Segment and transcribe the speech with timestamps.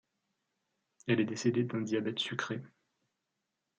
[1.05, 2.59] Elle est décédée d'un diabète sucré.